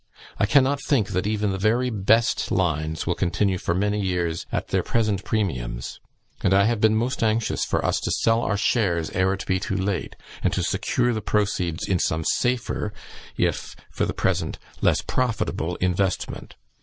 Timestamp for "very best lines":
1.59-3.05